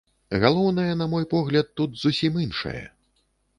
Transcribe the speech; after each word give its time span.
Галоўнае, 0.43 0.85
на 1.01 1.07
мой 1.11 1.27
погляд, 1.35 1.71
тут 1.81 2.01
зусім 2.07 2.43
іншае. 2.47 2.83